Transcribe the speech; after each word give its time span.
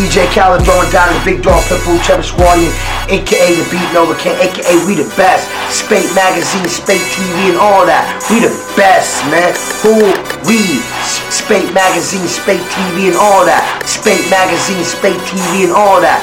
DJ 0.00 0.24
Khaled 0.32 0.64
throwing 0.64 0.88
down 0.88 1.12
the 1.12 1.20
big 1.28 1.44
dog 1.44 1.60
pitbull 1.68 2.00
Trevor 2.00 2.24
Squallion, 2.24 2.72
aka 3.12 3.52
the 3.52 3.66
Beat 3.68 3.84
Nova 3.92 4.16
King, 4.16 4.32
aka 4.40 4.72
we 4.88 4.96
the 4.96 5.04
best. 5.12 5.44
Spate 5.68 6.08
Magazine, 6.16 6.64
Spate 6.72 7.04
TV, 7.12 7.52
and 7.52 7.60
all 7.60 7.84
that. 7.84 8.08
We 8.32 8.40
the 8.40 8.48
best, 8.80 9.20
man. 9.28 9.52
Who 9.84 10.00
we? 10.48 10.80
Spate 11.28 11.68
Magazine, 11.76 12.24
Spate 12.24 12.64
TV, 12.72 13.12
and 13.12 13.18
all 13.20 13.44
that. 13.44 13.60
Spate 13.84 14.24
Magazine, 14.32 14.80
Spate 14.88 15.20
TV, 15.28 15.68
and 15.68 15.72
all 15.76 16.00
that. 16.00 16.16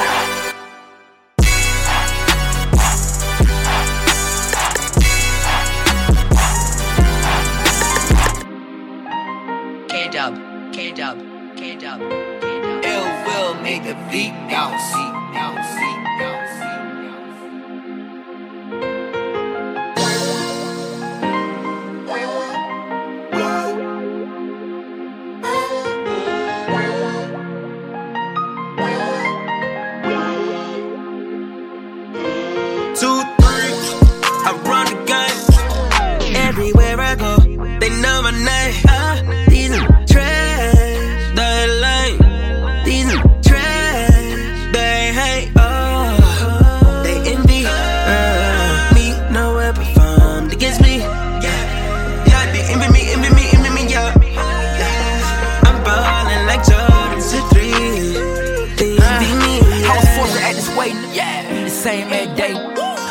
Day. 62.38 62.54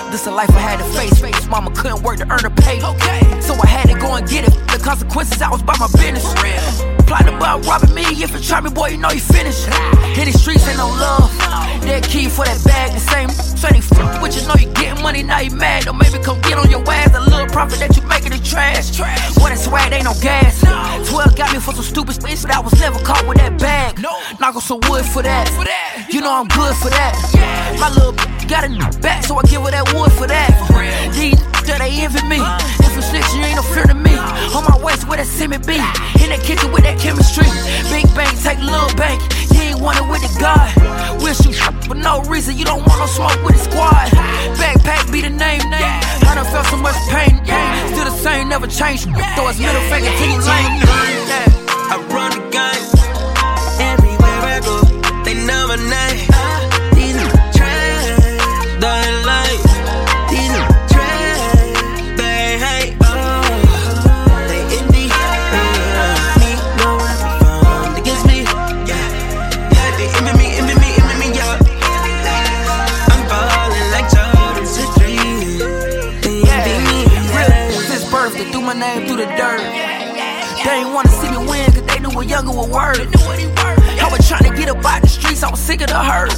This 0.09 0.25
a 0.25 0.31
life 0.31 0.49
I 0.55 0.63
had 0.63 0.79
to 0.79 0.87
face. 0.95 1.19
Mama 1.47 1.71
couldn't 1.71 2.01
work 2.01 2.17
to 2.17 2.27
earn 2.31 2.45
a 2.45 2.49
pay. 2.49 2.79
Okay. 2.81 3.19
So 3.41 3.53
I 3.53 3.67
had 3.67 3.89
to 3.91 3.99
go 3.99 4.15
and 4.15 4.27
get 4.27 4.47
it. 4.47 4.53
The 4.71 4.79
consequences, 4.81 5.41
I 5.41 5.49
was 5.49 5.61
by 5.61 5.75
my 5.77 5.87
business. 5.99 6.23
Plotting 7.03 7.35
about 7.35 7.65
robbing 7.65 7.93
me. 7.93 8.03
If 8.23 8.31
you 8.31 8.39
try 8.39 8.61
me, 8.61 8.69
boy, 8.69 8.95
you 8.95 8.97
know 8.97 9.11
you 9.11 9.19
finished. 9.19 9.67
In 10.15 10.25
the 10.25 10.31
streets, 10.31 10.65
ain't 10.67 10.77
no 10.77 10.87
love. 10.87 11.27
That 11.83 12.07
key 12.07 12.27
for 12.29 12.45
that 12.45 12.59
bag, 12.63 12.93
the 12.93 12.99
same. 12.99 13.29
So 13.29 13.67
they 13.67 13.81
fuck 13.81 14.21
with 14.21 14.35
you, 14.35 14.47
know 14.47 14.55
you 14.55 14.71
getting 14.73 15.01
money, 15.03 15.23
now 15.23 15.39
you 15.39 15.51
mad. 15.51 15.87
Or 15.87 15.93
maybe 15.93 16.19
come 16.23 16.39
get 16.41 16.57
on 16.57 16.69
your 16.69 16.83
ass. 16.87 17.11
The 17.11 17.19
little 17.19 17.47
profit 17.47 17.79
that 17.79 17.95
you 17.95 18.03
making 18.07 18.31
is 18.31 18.47
trash. 18.47 18.97
What 19.39 19.49
that 19.51 19.59
swag, 19.59 19.91
ain't 19.91 20.05
no 20.05 20.15
gas. 20.21 20.63
12 21.09 21.35
got 21.35 21.51
me 21.51 21.59
for 21.59 21.73
some 21.73 21.83
stupid 21.83 22.15
shit, 22.15 22.43
but 22.43 22.55
I 22.55 22.59
was 22.59 22.79
never 22.79 22.99
caught 23.03 23.27
with 23.27 23.37
that 23.37 23.59
bag. 23.59 23.99
Knock 24.39 24.55
on 24.55 24.61
some 24.61 24.79
wood 24.87 25.05
for 25.05 25.21
that. 25.23 25.47
You 26.11 26.21
know 26.21 26.31
I'm 26.31 26.47
good 26.47 26.75
for 26.75 26.89
that. 26.89 27.13
My 27.79 27.89
little 27.89 28.15
got 28.47 28.63
a 28.63 28.69
new 28.69 28.87
back, 29.03 29.23
so 29.23 29.35
I 29.35 29.43
give 29.43 29.61
her 29.61 29.71
that 29.71 29.91
wood 29.93 30.11
for 30.15 30.25
that. 30.27 30.55
These 31.11 31.35
that 31.67 31.83
they 31.83 31.99
envy 31.99 32.23
me. 32.31 32.39
If 32.79 32.95
you 32.95 33.03
snitch, 33.03 33.27
you 33.35 33.43
ain't 33.43 33.59
no 33.59 33.65
fear 33.75 33.83
to 33.91 33.93
me. 33.93 34.15
On 34.55 34.63
my 34.63 34.79
waist, 34.79 35.03
where 35.07 35.19
that 35.19 35.27
semi 35.27 35.59
be. 35.59 35.75
In 36.23 36.31
that 36.31 36.39
kitchen 36.47 36.71
with 36.71 36.87
that 36.87 36.95
chemistry. 36.95 37.43
Big 37.91 38.07
bank, 38.15 38.31
take 38.39 38.63
little 38.63 38.87
bank. 38.95 39.19
You 39.51 39.75
ain't 39.75 39.81
want 39.83 39.99
it 39.99 40.07
with 40.07 40.23
the 40.23 40.31
God. 40.39 40.71
Wish 41.19 41.43
you 41.43 41.51
for 41.83 41.95
no 41.95 42.23
reason. 42.31 42.55
You 42.55 42.63
don't 42.63 42.87
want 42.87 43.03
no 43.03 43.07
smoke 43.11 43.35
with 43.43 43.59
the 43.59 43.63
squad. 43.67 44.07
Backpack 44.55 45.11
be 45.11 45.19
the 45.21 45.29
name, 45.29 45.61
name. 45.67 45.99
I 46.23 46.31
done 46.39 46.47
felt 46.47 46.71
so 46.71 46.79
much 46.79 46.95
pain. 47.11 47.35
Still 47.91 48.07
the 48.07 48.15
same, 48.15 48.47
never 48.47 48.67
changed. 48.67 49.11
Throw 49.35 49.51
his 49.51 49.59
middle 49.59 49.83
finger 49.91 50.07
to 50.07 50.25
you 50.31 50.39
lame. 50.39 50.71
Yeah. 50.87 51.91
I 51.91 51.95
run 52.15 52.31
the 52.31 52.43
game. 52.47 52.85
Everywhere 53.91 54.39
I 54.39 54.59
go, 54.63 54.79
they 55.27 55.35
know 55.35 55.67
my 55.67 55.75
name. 55.75 56.26
They 78.33 78.51
threw 78.51 78.61
my 78.61 78.73
name 78.73 79.07
through 79.07 79.17
the 79.17 79.25
dirt. 79.25 79.61
They 80.63 80.83
ain't 80.83 80.93
wanna 80.93 81.09
see 81.09 81.31
me 81.31 81.37
win, 81.37 81.71
cause 81.71 81.83
they 81.83 81.99
knew 81.99 82.19
a 82.19 82.25
younger 82.25 82.51
would 82.51 82.69
work. 82.69 82.97
I 82.99 84.09
was 84.11 84.27
trying 84.27 84.43
to 84.43 84.55
get 84.55 84.69
up 84.69 84.83
out 84.83 85.01
the 85.01 85.07
streets, 85.07 85.43
I 85.43 85.49
was 85.49 85.59
sick 85.59 85.81
of 85.81 85.87
the 85.87 86.03
hurt. 86.03 86.31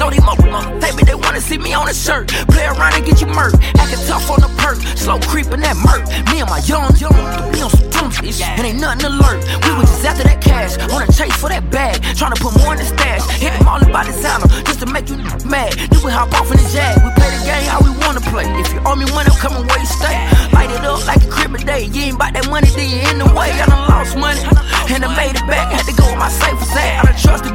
No, 0.00 0.08
these 0.08 0.24
motherfuckers, 0.24 0.80
baby, 0.80 1.04
they 1.04 1.14
wanna 1.14 1.42
see 1.42 1.58
me 1.58 1.74
on 1.74 1.86
a 1.86 1.92
shirt. 1.92 2.28
Play 2.48 2.64
around 2.64 2.94
and 2.96 3.04
get 3.04 3.20
you 3.20 3.26
murked. 3.26 3.60
Acting 3.76 4.00
tough 4.08 4.30
on 4.30 4.40
the 4.40 4.48
perk, 4.56 4.80
slow 4.96 5.20
creeping 5.20 5.60
that 5.60 5.76
murk. 5.76 6.08
Me 6.32 6.40
and 6.40 6.48
my 6.48 6.64
young, 6.64 6.88
young, 6.96 7.12
be 7.52 7.60
on 7.60 7.68
some 7.68 8.08
shit. 8.24 8.40
And 8.56 8.64
ain't 8.64 8.80
nothing 8.80 9.04
to 9.04 9.10
learn. 9.12 9.44
We 9.60 9.70
was 9.76 9.92
just 9.92 10.08
after 10.08 10.24
that 10.24 10.40
cash, 10.40 10.80
on 10.88 11.04
a 11.04 11.08
chase 11.12 11.36
for 11.36 11.52
that 11.52 11.68
bag. 11.68 12.00
Trying 12.16 12.32
to 12.32 12.40
put 12.40 12.56
more 12.64 12.72
in 12.72 12.80
the 12.80 12.88
stash. 12.88 13.28
Hit 13.36 13.52
them 13.52 13.68
all 13.68 13.76
about 13.76 14.06
designer, 14.06 14.48
just 14.64 14.80
to 14.80 14.86
make 14.88 15.12
you 15.12 15.20
mad. 15.44 15.76
Then 15.76 16.00
we 16.00 16.08
hop 16.08 16.32
off 16.32 16.48
in 16.48 16.56
the 16.56 16.64
jag. 16.72 16.96
We 17.04 17.12
play 17.20 17.30
the 17.36 17.44
game 17.44 17.68
how 17.68 17.84
we 17.84 17.92
wanna 18.00 18.24
play. 18.32 18.48
If 18.56 18.72
you 18.72 18.80
owe 18.88 18.96
me 18.96 19.04
money, 19.12 19.28
I'm 19.28 19.36
coming 19.36 19.68
where 19.68 19.80
you 19.84 19.90
stay. 20.00 20.16
Light 20.56 20.72
it 20.72 20.80
up 20.80 21.04
like 21.04 21.20
a 21.20 21.28
Christmas 21.28 21.60
day. 21.64 21.92
You 21.92 22.08
ain't 22.08 22.16
about 22.16 22.32
that 22.32 22.48
money, 22.48 22.72
then 22.72 22.88
you 22.88 23.04
in 23.04 23.20
the 23.20 23.28
way. 23.36 23.52
I 23.52 23.68
done 23.68 23.84
lost 23.84 24.16
money, 24.16 24.40
and 24.96 25.04
I 25.04 25.12
made 25.12 25.36
it 25.36 25.44
back. 25.44 25.68
Had 25.76 25.84
to 25.84 25.92
go 25.92 26.08
with 26.08 26.16
my 26.16 26.32
safe 26.32 26.56
was 26.56 26.72
at. 26.72 27.04
I 27.04 27.12
done 27.12 27.20
trusted, 27.20 27.52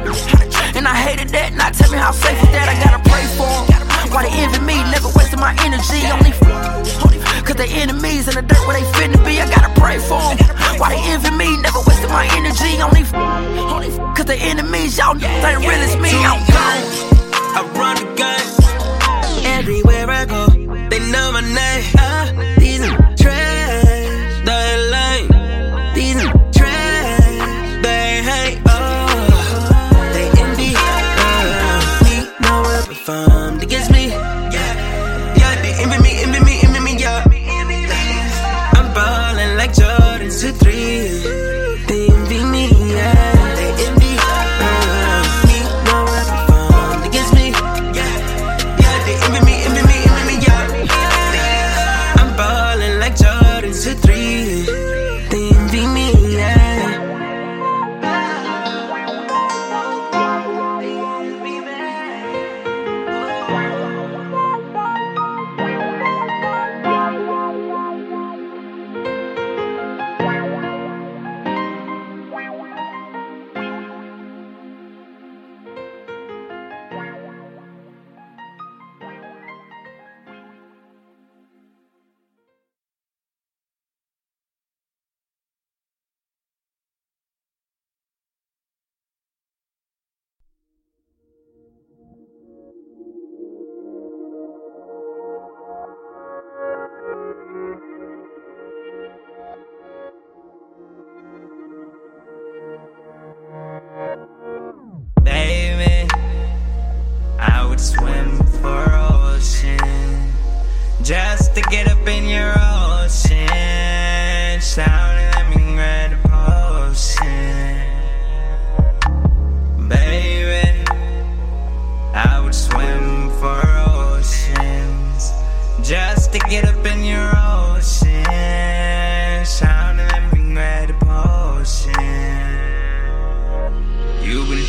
and 0.76 0.86
I 0.86 0.94
hated 0.94 1.30
that. 1.30 1.54
Now 1.54 1.70
tell 1.70 1.90
me 1.90 1.98
how 1.98 2.12
safe 2.12 2.36
is 2.42 2.50
that? 2.52 2.68
I 2.68 2.74
gotta 2.84 3.02
pray 3.08 3.24
for 3.38 3.48
'em. 3.48 4.12
Why 4.12 4.22
they 4.24 4.34
envy 4.44 4.60
me? 4.60 4.76
Never 4.92 5.08
wasting 5.16 5.40
my 5.40 5.54
energy. 5.64 6.00
Only 6.12 6.32
cause 7.46 7.56
they 7.56 7.70
enemies 7.82 8.28
in 8.28 8.34
the 8.34 8.42
dirt 8.42 8.62
where 8.66 8.76
they 8.78 8.86
finna 8.96 9.18
be. 9.24 9.40
I 9.40 9.46
gotta 9.48 9.72
pray 9.80 9.98
for 9.98 10.20
'em. 10.20 10.36
Why 10.78 10.88
they 10.94 11.02
envy 11.12 11.30
me? 11.30 11.56
Never 11.66 11.80
wasting 11.86 12.12
my 12.12 12.26
energy. 12.38 12.72
Only 12.82 13.02
cause 14.16 14.26
they 14.26 14.38
enemies. 14.38 14.98
Y'all 14.98 15.16
ain't 15.16 15.60
real 15.68 15.82
as 15.88 15.96
me. 15.96 16.12
I'm 16.30 16.40
gone. 16.54 16.84
I 17.58 17.60
run 17.78 17.96
the 17.96 18.06
game. 18.20 18.48
Everywhere 19.58 20.10
I 20.10 20.24
go, 20.26 20.42
they 20.90 21.00
know 21.12 21.32
my 21.32 21.40
name. 21.40 21.84
Ah, 21.98 22.26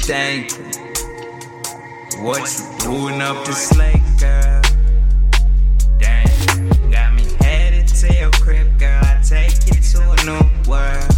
Thinking 0.07 0.63
what 2.23 2.39
you 2.39 2.79
doing 2.79 3.21
up 3.21 3.45
this 3.45 3.75
lake, 3.77 4.01
girl. 4.17 4.61
Damn, 5.99 6.89
got 6.89 7.13
me 7.13 7.25
headed 7.41 7.89
to 7.89 8.13
your 8.13 8.31
crib, 8.31 8.79
girl. 8.79 9.03
I 9.03 9.21
take 9.21 9.67
you 9.67 9.73
to 9.73 10.11
a 10.11 10.15
new 10.23 10.47
world. 10.65 11.11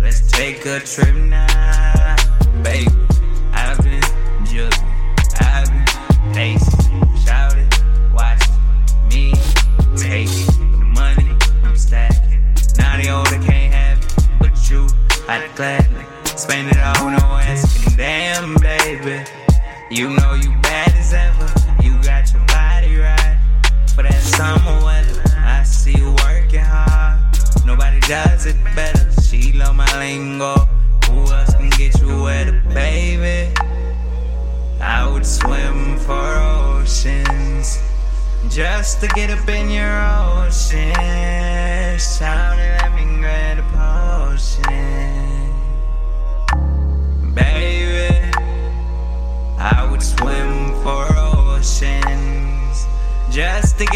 Let's 0.00 0.30
take 0.30 0.64
a 0.66 0.78
trip 0.78 1.16
now, 1.16 1.47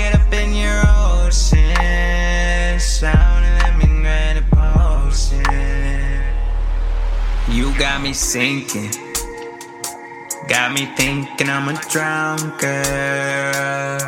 get 0.02 0.14
up 0.20 0.32
in 0.32 0.52
your 0.54 0.82
ocean. 0.86 2.80
Sound 2.80 3.44
and 3.44 3.56
let 3.62 3.74
me 3.78 3.86
grab 4.00 4.36
a 4.36 4.44
potion. 4.56 5.44
You 7.48 7.76
got 7.78 8.02
me 8.02 8.12
sinking, 8.12 8.90
got 10.48 10.72
me 10.72 10.86
thinking 10.96 11.48
I'm 11.48 11.68
a 11.68 11.74
drown 11.88 12.38
girl. 12.58 14.00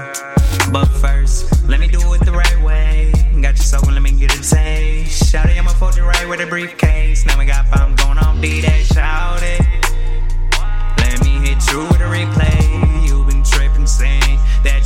But 0.73 0.87
first, 1.03 1.69
let 1.69 1.79
me 1.79 1.87
do 1.87 2.01
it 2.15 2.25
the 2.25 2.33
right 2.33 2.61
way. 2.63 3.13
Got 3.41 3.57
your 3.61 3.69
soul, 3.73 3.93
let 3.93 4.03
me 4.03 4.13
get 4.13 4.35
a 4.35 4.43
taste. 4.43 5.31
Shout 5.31 5.49
it, 5.49 5.57
I'ma 5.57 5.71
fold 5.81 5.97
you 5.97 6.05
right 6.05 6.29
with 6.29 6.41
a 6.41 6.47
briefcase. 6.47 7.25
Now 7.27 7.39
we 7.39 7.45
got 7.45 7.71
bombs 7.71 8.03
going 8.03 8.19
on, 8.19 8.41
be 8.41 8.61
that 8.63 8.85
shout 8.95 9.43
it. 9.43 9.61
Let 10.99 11.23
me 11.25 11.33
hit 11.47 11.61
you 11.71 11.81
with 11.91 12.01
a 12.01 12.11
replay. 12.17 13.07
You've 13.07 13.29
been 13.29 13.45
tripping, 13.45 13.87
saying 13.87 14.41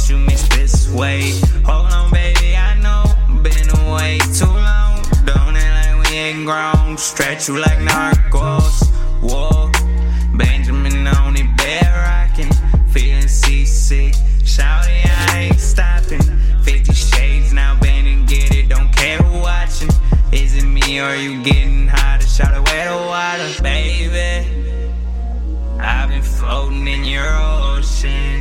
that 0.09 0.15
you 0.15 0.27
missed 0.27 0.51
this 0.51 0.89
way. 0.91 1.33
Hold 1.65 1.93
on, 1.93 2.11
baby, 2.11 2.57
I 2.57 2.75
know. 2.81 3.05
Been 3.43 3.69
away 3.87 4.19
too 4.35 4.47
long. 4.47 5.03
Don't 5.25 5.57
act 5.57 5.99
like 5.99 6.11
we 6.11 6.17
ain't 6.17 6.47
grown. 6.47 6.97
Stretch 6.97 7.49
you 7.49 7.59
like 7.59 7.79
narcos. 7.79 8.87
Whoa, 9.21 9.71
Benjamin 10.37 11.07
on 11.07 11.37
it, 11.37 11.57
bear 11.57 11.93
rocking. 12.07 12.53
Feeling 12.91 13.29
seasick. 13.29 14.15
Shouting, 14.45 15.03
I 15.05 15.51
ain't 15.51 15.61
stopping. 15.61 16.23
50 16.63 16.93
shades 16.93 17.53
now, 17.53 17.79
bend 17.81 18.07
and 18.07 18.27
get 18.29 18.55
it. 18.55 18.69
Don't 18.69 18.95
care 18.95 19.19
who 19.19 19.41
watching. 19.41 19.91
Is 20.33 20.55
it 20.57 20.65
me 20.65 21.01
or 21.01 21.15
you 21.15 21.43
getting 21.43 21.89
hotter? 21.89 22.27
Shout 22.27 22.57
away 22.57 22.85
the 22.85 22.97
water, 22.97 23.63
baby. 23.63 24.47
I've 25.81 26.09
been 26.09 26.23
floating 26.23 26.87
in 26.87 27.05
your 27.05 27.27
ocean. 27.27 28.38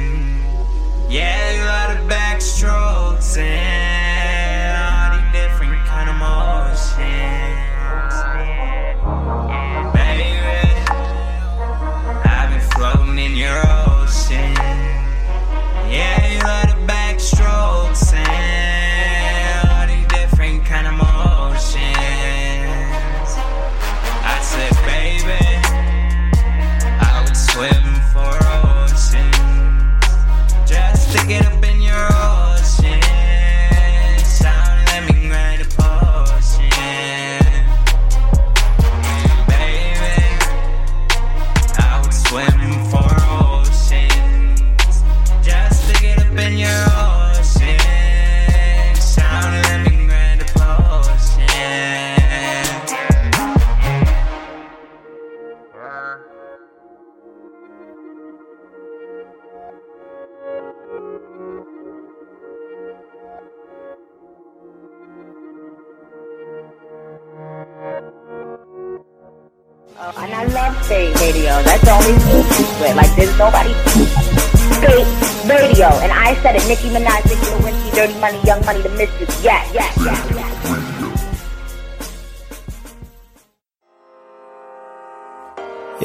Yeah, 1.10 1.52
you 1.52 1.64
lot 1.64 1.96
of 1.96 2.10
backstrokes 2.10 3.38
and 3.38 3.97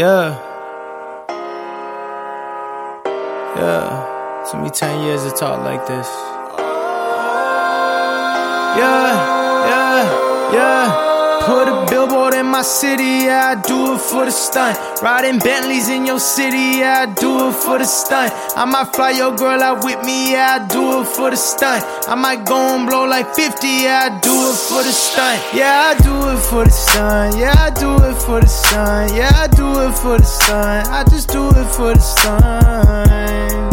Yeah. 0.02 0.34
Yeah. 3.54 4.44
Took 4.50 4.60
me 4.60 4.70
10 4.70 5.04
years 5.04 5.22
to 5.22 5.30
talk 5.30 5.62
like 5.62 5.86
this. 5.86 6.08
Yeah, 8.76 9.31
city, 12.62 13.26
yeah, 13.26 13.54
I 13.56 13.60
do 13.66 13.94
it 13.94 14.00
for 14.00 14.24
the 14.24 14.30
stunt. 14.30 14.78
Riding 15.02 15.38
Bentleys 15.38 15.88
in 15.88 16.06
your 16.06 16.20
city, 16.20 16.80
yeah, 16.80 17.06
I 17.08 17.14
do 17.14 17.48
it 17.48 17.54
for 17.54 17.78
the 17.78 17.84
stunt. 17.84 18.32
I 18.56 18.64
might 18.64 18.94
fly 18.94 19.10
your 19.10 19.34
girl 19.36 19.62
out 19.62 19.84
with 19.84 20.02
me, 20.04 20.32
yeah, 20.32 20.58
I 20.60 20.66
do 20.66 21.02
it 21.02 21.08
for 21.08 21.30
the 21.30 21.36
stunt. 21.36 21.84
I 22.08 22.14
might 22.14 22.44
go 22.46 22.56
and 22.76 22.88
blow 22.88 23.04
like 23.04 23.34
50, 23.34 23.66
yeah, 23.66 24.10
I 24.10 24.20
do 24.20 24.34
it 24.50 24.58
for 24.68 24.82
the 24.82 24.92
stunt. 24.92 25.40
Yeah, 25.54 25.92
I 25.92 26.02
do 26.02 26.14
it 26.30 26.40
for 26.50 26.64
the 26.64 26.70
sun, 26.70 27.36
yeah, 27.38 27.54
I 27.56 27.70
do 27.70 27.96
it 28.04 28.16
for 28.22 28.40
the 28.40 28.48
sun, 28.48 29.14
yeah, 29.14 29.32
I 29.34 29.46
do 29.48 29.68
it 29.86 29.92
for 29.92 30.18
the 30.18 30.24
sun. 30.24 30.86
I 30.86 31.04
just 31.04 31.28
do 31.28 31.48
it 31.48 31.68
for 31.74 31.94
the 31.94 32.00
sun. 32.00 33.72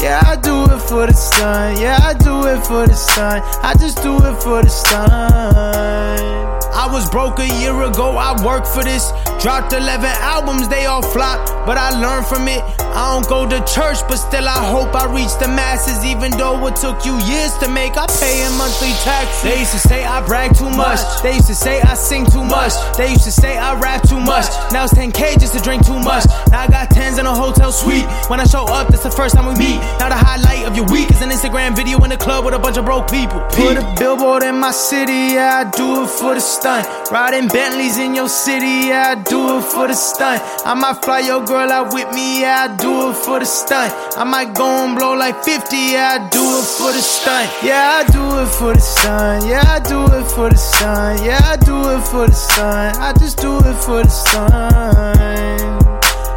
Yeah, 0.00 0.20
I 0.24 0.36
do 0.36 0.64
it 0.64 0.80
for 0.80 1.06
the 1.06 1.14
sun. 1.14 1.80
Yeah, 1.80 1.98
I 2.02 2.12
do 2.12 2.46
it 2.46 2.64
for 2.66 2.86
the 2.86 2.94
sun. 2.94 3.40
I 3.62 3.74
just 3.78 4.02
do 4.02 4.16
it 4.16 4.42
for 4.42 4.62
the 4.62 4.68
sun. 4.68 6.43
I 6.76 6.88
was 6.90 7.08
broke 7.08 7.38
a 7.38 7.46
year 7.46 7.82
ago, 7.82 8.16
I 8.16 8.34
worked 8.44 8.66
for 8.66 8.82
this. 8.82 9.12
Dropped 9.44 9.74
11 9.74 10.08
albums, 10.24 10.68
they 10.68 10.86
all 10.86 11.02
flop, 11.02 11.66
but 11.66 11.76
I 11.76 11.90
learned 12.00 12.24
from 12.24 12.48
it. 12.48 12.64
I 12.96 13.12
don't 13.12 13.28
go 13.28 13.44
to 13.44 13.58
church, 13.68 14.00
but 14.08 14.16
still 14.16 14.48
I 14.48 14.56
hope 14.72 14.94
I 14.94 15.04
reach 15.12 15.36
the 15.36 15.48
masses. 15.48 16.02
Even 16.02 16.30
though 16.30 16.66
it 16.66 16.76
took 16.76 17.04
you 17.04 17.12
years 17.28 17.52
to 17.58 17.68
make, 17.68 17.92
I 17.98 18.06
pay 18.06 18.40
in 18.40 18.56
monthly 18.56 18.96
tax. 19.04 19.42
They 19.42 19.58
used 19.60 19.72
to 19.72 19.82
say 19.84 20.02
I 20.02 20.24
brag 20.24 20.56
too 20.56 20.70
much. 20.70 21.00
They 21.20 21.34
used 21.34 21.48
to 21.48 21.54
say 21.54 21.82
I 21.82 21.92
sing 21.92 22.24
too 22.24 22.42
much. 22.42 22.72
They 22.96 23.10
used 23.10 23.24
to 23.24 23.32
say 23.32 23.58
I 23.58 23.78
rap 23.78 24.08
too 24.08 24.18
much. 24.18 24.48
Now 24.72 24.84
it's 24.84 24.94
10k 24.94 25.36
just 25.38 25.52
to 25.52 25.60
drink 25.60 25.84
too 25.84 26.00
much. 26.00 26.24
Now 26.48 26.62
I 26.62 26.68
got 26.68 26.88
tens 26.88 27.18
in 27.18 27.26
a 27.26 27.34
hotel 27.34 27.70
suite. 27.70 28.06
When 28.30 28.40
I 28.40 28.44
show 28.44 28.64
up, 28.64 28.88
that's 28.88 29.02
the 29.02 29.10
first 29.10 29.34
time 29.34 29.44
we 29.44 29.58
meet. 29.60 29.76
Now 30.00 30.08
the 30.08 30.16
highlight 30.16 30.64
of 30.64 30.74
your 30.74 30.86
week 30.86 31.10
is 31.10 31.20
an 31.20 31.28
Instagram 31.28 31.76
video 31.76 32.02
in 32.04 32.08
the 32.08 32.16
club 32.16 32.46
with 32.46 32.54
a 32.54 32.58
bunch 32.58 32.78
of 32.78 32.86
broke 32.86 33.10
people. 33.10 33.44
Put 33.52 33.76
a 33.76 33.84
billboard 33.98 34.42
in 34.42 34.56
my 34.56 34.70
city, 34.70 35.36
yeah, 35.36 35.66
I 35.66 35.70
do 35.76 36.04
it 36.04 36.08
for 36.08 36.32
the 36.32 36.40
stunt. 36.40 36.86
Riding 37.10 37.48
Bentleys 37.48 37.98
in 37.98 38.14
your 38.14 38.28
city, 38.30 38.88
yeah, 38.88 39.18
I 39.18 39.22
do 39.22 39.33
it 39.58 39.64
for 39.64 39.86
the 39.86 39.94
stunt. 39.94 40.42
I 40.64 40.74
might 40.74 41.04
fly 41.04 41.20
your 41.20 41.44
girl 41.44 41.70
out 41.70 41.92
with 41.92 42.10
me, 42.14 42.40
yeah, 42.42 42.66
I 42.68 42.76
do 42.76 43.10
it 43.10 43.16
for 43.16 43.38
the 43.38 43.46
stunt. 43.46 43.92
I 44.16 44.24
might 44.24 44.54
go 44.54 44.66
and 44.84 44.96
blow 44.96 45.14
like 45.14 45.42
50, 45.44 45.76
yeah, 45.76 46.16
I 46.16 46.28
do 46.30 46.44
it 46.60 46.66
for 46.76 46.92
the 46.92 47.02
stunt. 47.02 47.50
Yeah, 47.62 48.00
I 48.00 48.04
do 48.10 48.24
it 48.42 48.50
for 48.58 48.74
the 48.74 48.80
sun. 48.80 49.46
Yeah, 49.46 49.62
I 49.66 49.80
do 49.80 50.04
it 50.18 50.26
for 50.34 50.50
the 50.50 50.56
sun. 50.56 51.24
Yeah, 51.24 51.40
I 51.42 51.56
do 51.56 51.76
it 51.94 52.02
for 52.10 52.26
the 52.26 52.34
sun. 52.34 52.96
I 52.96 53.12
just 53.12 53.38
do 53.38 53.58
it 53.58 53.76
for 53.84 54.02
the 54.02 54.08
sun. 54.08 55.13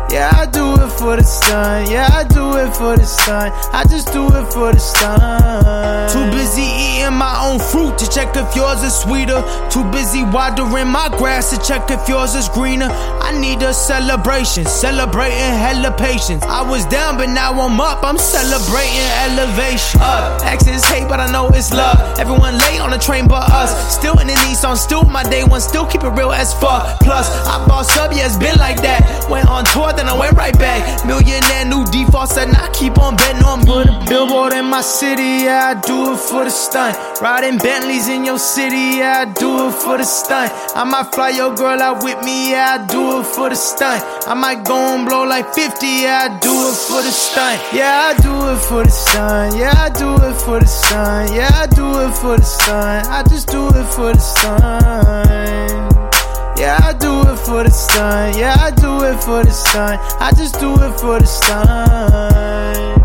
Yeah, 0.09 0.31
I 0.33 0.45
do 0.45 0.73
it 0.75 0.89
for 0.97 1.17
the 1.17 1.23
sun. 1.23 1.91
Yeah, 1.91 2.07
I 2.11 2.23
do 2.23 2.55
it 2.57 2.73
for 2.75 2.95
the 2.95 3.05
sun. 3.05 3.51
I 3.73 3.83
just 3.83 4.13
do 4.13 4.25
it 4.27 4.53
for 4.53 4.71
the 4.71 4.79
sun. 4.79 6.09
Too 6.09 6.31
busy 6.31 6.63
eating 6.63 7.13
my 7.13 7.35
own 7.43 7.59
fruit 7.59 7.97
to 7.97 8.09
check 8.09 8.35
if 8.35 8.55
yours 8.55 8.81
is 8.83 8.95
sweeter. 8.95 9.43
Too 9.69 9.83
busy 9.91 10.23
watering 10.23 10.87
my 10.87 11.09
grass 11.17 11.51
to 11.51 11.57
check 11.61 11.91
if 11.91 12.07
yours 12.07 12.35
is 12.35 12.47
greener. 12.49 12.87
I 12.89 13.37
need 13.37 13.61
a 13.61 13.73
celebration, 13.73 14.65
celebrating 14.65 15.37
hella 15.37 15.91
patience. 15.97 16.41
I 16.43 16.61
was 16.63 16.85
down, 16.85 17.17
but 17.17 17.27
now 17.27 17.51
I'm 17.59 17.79
up. 17.81 18.03
I'm 18.03 18.17
celebrating 18.17 19.03
elevation. 19.27 19.99
Up, 20.01 20.41
exes 20.45 20.85
hate, 20.85 21.09
but 21.09 21.19
I 21.19 21.29
know 21.31 21.49
it's 21.49 21.73
love. 21.73 21.99
Everyone 22.17 22.57
late 22.57 22.79
on 22.79 22.91
the 22.91 22.97
train 22.97 23.27
but 23.27 23.43
us. 23.51 23.75
Still 23.93 24.17
in 24.19 24.27
the 24.27 24.33
Nissan, 24.33 24.77
still 24.77 25.03
my 25.03 25.23
day 25.23 25.43
one, 25.43 25.59
still 25.59 25.85
keep 25.85 26.03
it 26.03 26.09
real 26.15 26.31
as 26.31 26.53
fuck. 26.53 26.99
Plus, 27.01 27.27
I 27.45 27.65
boss 27.67 27.97
up, 27.97 28.13
yeah, 28.15 28.25
it's 28.25 28.37
been 28.37 28.57
like 28.57 28.81
that. 28.83 29.27
Went 29.29 29.49
on 29.49 29.65
tour, 29.65 29.91
then 29.97 30.07
I 30.07 30.17
went 30.17 30.37
right 30.37 30.57
back. 30.57 31.05
Millionaire, 31.05 31.65
new 31.65 31.83
defaults, 31.85 32.37
and 32.37 32.55
I 32.55 32.69
keep 32.71 32.97
on 32.99 33.15
betting 33.15 33.43
on. 33.43 33.65
Put 33.65 33.87
a 33.87 34.05
billboard 34.07 34.53
in 34.53 34.65
my 34.65 34.81
city, 34.81 35.45
yeah, 35.45 35.73
I 35.73 35.81
do 35.81 36.13
it 36.13 36.19
for 36.19 36.43
the 36.45 36.49
stunt. 36.49 36.95
Riding 37.21 37.57
Bentleys 37.57 38.07
in 38.07 38.23
your 38.23 38.39
city, 38.39 39.01
yeah, 39.01 39.25
I 39.25 39.33
do 39.33 39.67
it 39.67 39.73
for 39.73 39.97
the 39.97 40.05
stunt. 40.05 40.51
I 40.75 40.83
might 40.83 41.13
fly 41.13 41.29
your 41.29 41.53
girl 41.55 41.81
out 41.81 42.03
with 42.03 42.23
me, 42.23 42.51
yeah, 42.51 42.77
I 42.79 42.85
do 42.85 43.19
it 43.19 43.25
for 43.25 43.49
the 43.49 43.55
stunt. 43.55 44.03
I 44.27 44.33
might 44.33 44.63
go 44.63 44.77
and 44.95 45.05
blow 45.07 45.23
like 45.23 45.53
50, 45.53 45.85
yeah, 45.85 46.29
I 46.29 46.39
do 46.39 46.53
it 46.69 46.77
for 46.87 47.01
the 47.01 47.11
stunt. 47.11 47.59
Yeah, 47.73 48.13
I 48.13 48.21
do 48.21 48.33
it 48.53 48.59
for 48.69 48.83
the 48.83 48.91
sun, 48.91 49.57
yeah, 49.57 49.73
I 49.75 49.89
do 49.89 50.13
it 50.15 50.37
for 50.45 50.59
the 50.59 50.67
sun, 50.67 51.33
yeah, 51.33 51.49
I 51.53 51.65
do 51.67 51.87
it 52.05 52.13
for 52.13 52.37
the 52.37 52.43
sun. 52.43 53.05
I 53.05 53.23
just 53.23 53.47
do 53.47 53.67
it 53.69 53.87
for 53.95 54.13
the 54.13 54.19
sun. 54.19 55.56
Yeah, 56.59 56.79
I 56.81 56.93
do 56.93 57.21
it 57.21 57.37
for 57.37 57.63
the 57.63 57.69
sun. 57.69 58.35
Yeah, 58.35 58.55
I 58.59 58.71
do 58.71 59.03
it 59.03 59.23
for 59.23 59.43
the 59.43 59.51
sun. 59.51 59.99
I 60.19 60.31
just 60.35 60.59
do 60.59 60.73
it 60.73 60.99
for 60.99 61.19
the 61.19 61.25
sun. 61.27 62.97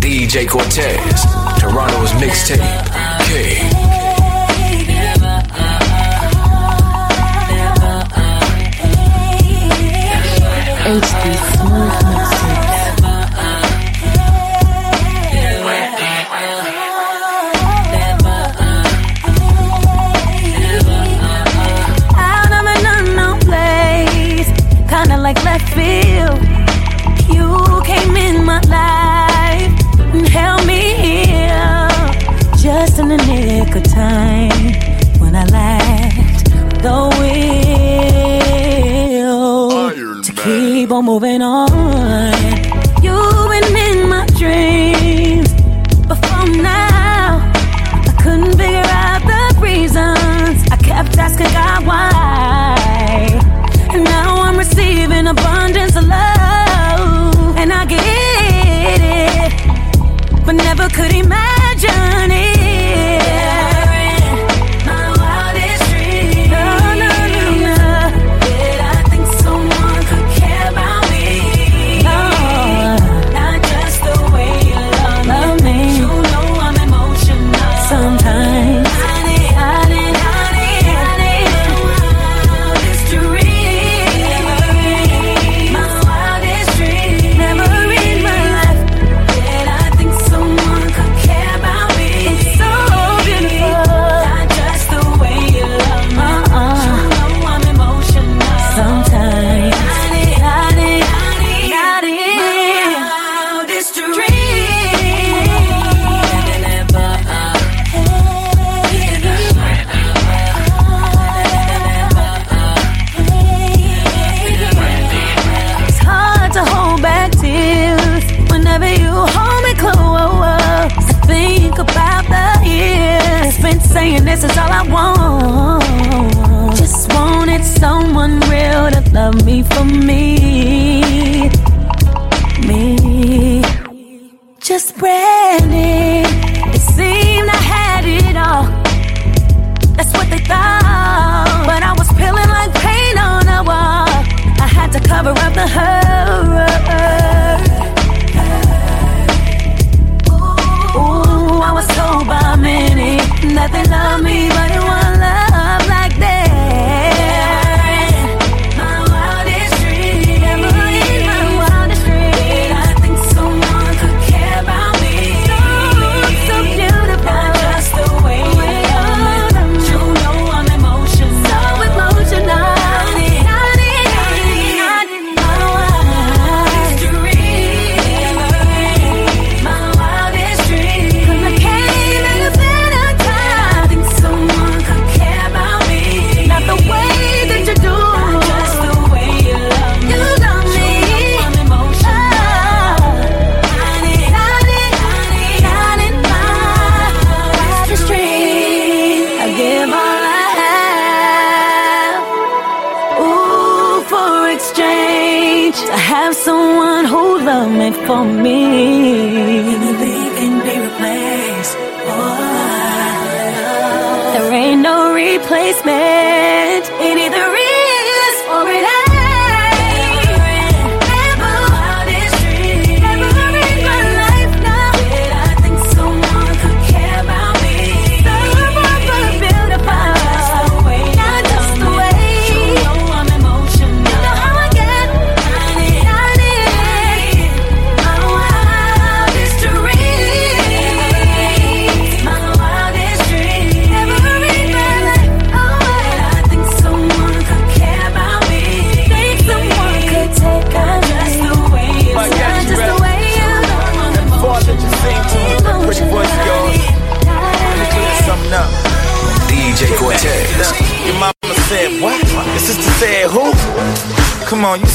DJ 0.00 0.48
Cortez, 0.48 1.26
Toronto's 1.60 2.12
mixtape, 2.12 2.60
K. 3.26 3.83
moving 41.14 41.42
on. 41.42 41.73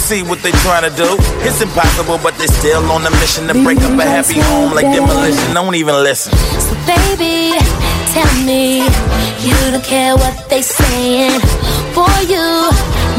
See 0.09 0.23
what 0.23 0.41
they 0.41 0.49
trying 0.65 0.81
to 0.89 0.93
do. 0.97 1.09
It's 1.45 1.61
impossible, 1.61 2.17
but 2.17 2.33
they 2.39 2.47
still 2.47 2.81
on 2.89 3.05
a 3.05 3.11
mission 3.21 3.45
to 3.45 3.53
break 3.61 3.77
up 3.85 3.93
a 3.93 4.01
happy 4.01 4.39
home 4.41 4.73
like 4.73 4.89
demolition. 4.89 5.53
Don't 5.53 5.75
even 5.75 6.01
listen. 6.01 6.33
So 6.65 6.73
baby, 6.89 7.53
tell 8.09 8.33
me 8.41 8.81
you 9.45 9.53
don't 9.69 9.85
care 9.85 10.15
what 10.17 10.49
they 10.49 10.63
saying. 10.63 11.37
For 11.93 12.09
you 12.25 12.41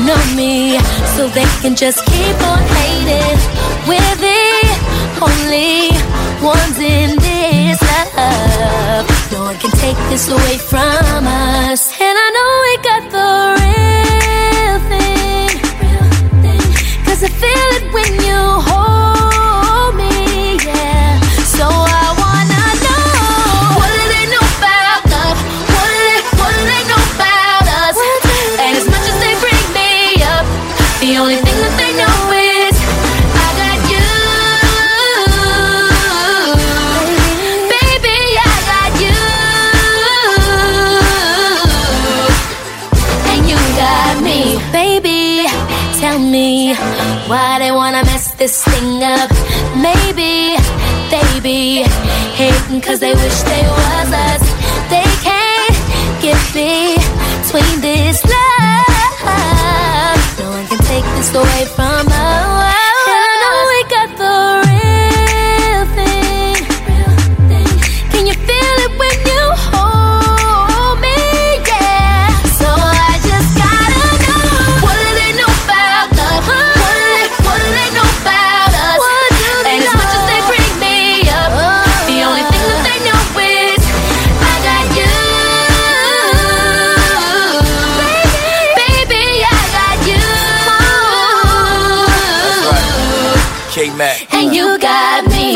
know 0.02 0.22
me, 0.34 0.82
so 1.14 1.28
they 1.30 1.46
can 1.62 1.76
just 1.76 2.04
keep 2.10 2.36
on 2.50 2.58
hating. 2.74 3.38
We're 3.86 4.16
the 4.26 4.50
only 5.22 5.94
ones 6.42 6.76
in 6.82 7.14
this 7.22 7.78
love. 8.18 9.06
No 9.30 9.42
one 9.46 9.58
can 9.62 9.70
take 9.78 10.00
this 10.10 10.28
away 10.28 10.58
from 10.58 11.22
us. 11.22 11.80
And 12.00 12.16
I 12.26 12.28
know 12.34 12.50
we 12.66 12.79
Cause 17.20 17.28
I 17.28 17.38
feel 17.38 17.59
this 48.40 48.64
thing 48.64 49.02
up. 49.04 49.30
Maybe 49.76 50.56
they 51.12 51.40
be 51.42 51.84
hating 52.40 52.80
cause 52.80 52.98
they 52.98 53.12
wish 53.12 53.38
they 53.42 53.64
was 53.68 54.12
us. 54.28 54.42
They 54.88 55.04
can't 55.20 55.76
get 56.22 56.40
between 56.54 57.80
this 57.82 58.24
love. 58.24 58.78
No 60.38 60.48
one 60.56 60.66
can 60.68 60.78
take 60.88 61.04
this 61.16 61.34
away 61.34 61.66
from 61.76 61.89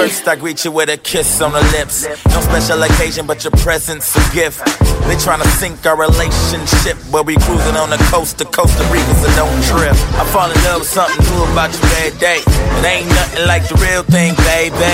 First, 0.05 0.29
I 0.29 0.37
greet 0.37 0.63
you 0.67 0.71
with 0.71 0.91
a 0.91 0.99
kiss 0.99 1.41
on 1.41 1.53
the 1.53 1.65
lips. 1.73 2.05
No 2.29 2.41
special 2.43 2.83
occasion, 2.83 3.27
but 3.27 3.43
your 3.43 3.53
presence 3.65 4.15
a 4.15 4.35
gift. 4.35 4.61
They 5.09 5.17
tryna 5.17 5.49
sink 5.57 5.81
our 5.87 5.97
relationship, 5.97 6.99
but 7.11 7.25
we 7.25 7.37
cruising 7.41 7.77
on 7.81 7.89
the 7.89 7.97
coast 8.13 8.37
to 8.37 8.45
Costa 8.45 8.85
Rica, 8.93 9.15
so 9.17 9.33
don't 9.33 9.65
trip. 9.65 9.97
I 10.21 10.29
fall 10.29 10.53
in 10.53 10.61
love 10.69 10.85
with 10.85 10.93
something 10.93 11.25
new 11.25 11.49
about 11.49 11.73
you 11.73 11.81
that 11.81 12.21
day. 12.21 12.45
It 12.45 12.85
ain't 12.85 13.09
nothing 13.17 13.49
like 13.49 13.65
the 13.65 13.81
real 13.81 14.05
thing, 14.05 14.37
baby. 14.45 14.93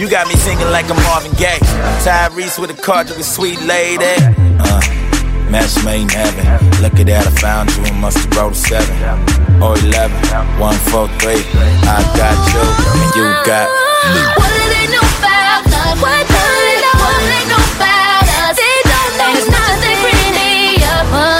You 0.00 0.08
got 0.08 0.26
me 0.26 0.40
singing 0.40 0.72
like 0.72 0.88
a 0.88 0.96
Marvin 1.04 1.36
Gaye. 1.36 1.60
Tyrese 2.00 2.58
with 2.58 2.72
a 2.72 2.80
card, 2.80 3.10
you 3.10 3.16
a 3.16 3.22
sweet 3.22 3.60
lady. 3.68 4.16
Uh, 4.56 4.80
match 5.52 5.76
made 5.84 6.00
in 6.00 6.08
heaven. 6.08 6.48
Look 6.80 6.96
at 6.96 7.12
that, 7.12 7.28
I 7.28 7.32
found 7.44 7.76
you 7.76 7.84
and 7.84 8.00
must 8.00 8.24
have 8.24 8.32
wrote 8.32 8.52
a 8.52 8.56
seven 8.56 8.96
or 9.60 9.76
eleven. 9.76 10.16
One, 10.56 10.80
four, 10.88 11.12
three. 11.20 11.44
I 11.84 12.00
got 12.16 12.36
you 12.56 12.64
and 12.64 13.12
you 13.12 13.28
got. 13.44 13.68
What 21.10 21.37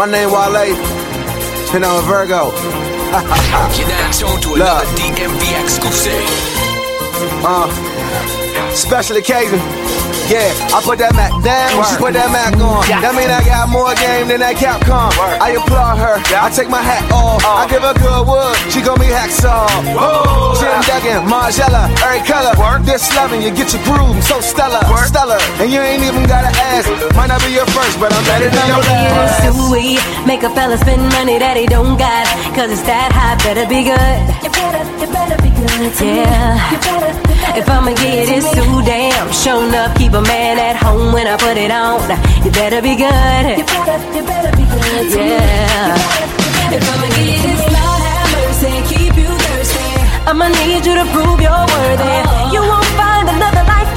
my 0.00 0.10
name 0.10 0.30
Wale, 0.32 0.72
and 1.76 1.84
I'm 1.84 2.00
a 2.00 2.06
Virgo. 2.08 2.56
You're 3.76 3.84
now 3.84 4.08
tuned 4.10 4.42
to 4.44 4.54
another 4.54 4.86
DMV 4.96 5.44
exclusive. 5.60 6.24
Uh, 7.44 7.68
special 8.72 9.18
occasion. 9.18 9.60
Yeah, 10.32 10.46
I 10.72 10.80
put 10.80 11.02
that 11.04 11.12
Mac 11.12 11.36
down, 11.44 11.84
she 11.84 12.00
put 12.00 12.14
that 12.14 12.32
Mac 12.32 12.56
on. 12.56 12.80
That 12.88 13.12
mean 13.12 13.28
I 13.28 13.44
got 13.44 13.68
more 13.68 13.92
game 14.00 14.32
than 14.32 14.40
that 14.40 14.56
Capcom. 14.56 15.12
I 15.36 15.58
applaud 15.60 16.00
her, 16.00 16.16
yeah. 16.32 16.46
I 16.46 16.48
take 16.48 16.70
my 16.70 16.80
hat 16.80 17.04
off. 17.12 17.44
I 17.44 17.68
give 17.68 17.84
her 17.84 17.92
good 17.92 18.24
wood, 18.24 18.56
she 18.72 18.80
gon' 18.80 18.96
be 18.96 19.10
hacksaw. 19.10 19.68
Jim 20.56 20.80
Duggan, 20.88 21.28
Margiela, 21.28 21.92
every 22.00 22.24
color. 22.24 22.56
Work. 22.56 22.88
This 22.88 23.04
loving, 23.12 23.42
you 23.42 23.52
get 23.52 23.74
your 23.76 23.84
groove, 23.84 24.16
I'm 24.16 24.22
so 24.24 24.40
stellar. 24.40 24.79
And 25.60 25.68
you 25.70 25.76
ain't 25.76 26.02
even 26.02 26.24
gotta 26.24 26.48
ask, 26.72 26.88
might 27.12 27.28
not 27.28 27.44
be 27.44 27.52
your 27.52 27.68
first, 27.76 28.00
but 28.00 28.08
I'm 28.16 28.24
better 28.24 28.48
than 28.48 28.64
your 28.64 28.80
last. 28.80 29.68
Sweet, 29.68 30.00
make 30.24 30.42
a 30.42 30.48
fella 30.56 30.80
spend 30.80 31.04
money 31.12 31.36
that 31.36 31.52
he 31.52 31.68
don't 31.68 32.00
got. 32.00 32.24
Cause 32.56 32.72
it's 32.72 32.80
that 32.88 33.12
high, 33.12 33.36
better 33.44 33.68
be 33.68 33.84
good. 33.84 34.18
You 34.40 34.48
better, 34.56 34.80
you 34.96 35.08
better 35.12 35.36
be 35.44 35.52
good. 35.52 35.92
Yeah. 36.00 37.60
If 37.60 37.68
I'ma 37.68 37.92
get 37.92 38.32
it 38.32 38.44
too 38.56 38.80
damn, 38.88 39.28
show 39.36 39.60
enough, 39.60 39.92
keep 40.00 40.16
a 40.16 40.24
man 40.24 40.56
at 40.56 40.80
home 40.80 41.12
when 41.12 41.28
I 41.28 41.36
put 41.36 41.60
it 41.60 41.68
on. 41.68 42.08
You 42.40 42.50
better 42.56 42.80
be 42.80 42.96
good. 42.96 43.60
You 43.60 43.66
better, 43.68 44.00
you 44.16 44.22
better 44.24 44.52
be 44.56 44.64
good. 44.64 45.12
Yeah. 45.12 46.72
If 46.72 46.88
I'ma 46.88 47.08
get 47.20 47.36
it, 47.36 47.60
Lord 47.68 48.00
have 48.08 48.28
mercy, 48.32 48.72
keep 48.88 49.12
you 49.12 49.28
thirsty. 49.28 49.92
I'ma 50.24 50.48
need 50.56 50.88
you 50.88 50.96
to 50.96 51.04
prove 51.12 51.36
you're 51.36 51.52
worthy. 51.52 52.16
Oh. 52.24 52.48
You 52.48 52.64
won't 52.64 52.88
find 52.96 53.28
another 53.28 53.60
like 53.68 53.90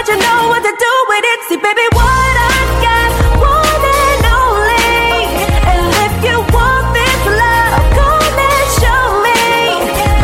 but 0.00 0.08
you 0.08 0.16
know 0.16 0.48
what 0.48 0.62
to 0.64 0.72
do 0.72 0.92
with 1.12 1.24
it. 1.28 1.40
See, 1.48 1.60
baby, 1.60 1.84
what 1.92 2.34
I 2.40 2.56
got, 2.80 3.12
one 3.36 3.84
and 3.84 4.24
only. 4.32 5.28
And 5.60 5.92
if 6.08 6.14
you 6.24 6.36
want 6.56 6.88
this 6.96 7.20
love, 7.28 7.84
come 8.00 8.38
and 8.48 8.64
show 8.80 9.04
me. 9.20 9.36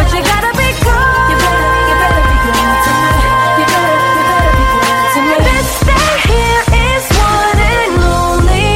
But 0.01 0.09
you 0.17 0.25
gotta 0.25 0.53
be 0.57 0.69
good. 0.81 1.29
You 1.29 1.37
better, 1.45 1.77
you 1.93 1.95
better 2.01 2.25
be 2.25 2.37
good 2.41 2.73
to 2.89 2.93
me. 2.97 3.13
You 3.61 3.67
better, 3.69 4.01
you 4.17 4.25
better 4.25 4.49
be 4.57 4.65
good 4.73 5.05
to 5.13 5.21
me. 5.29 5.37
This 5.45 5.69
day 5.85 6.09
here 6.25 6.65
is 6.89 7.05
one 7.21 7.61
and 7.77 8.01
only. 8.17 8.73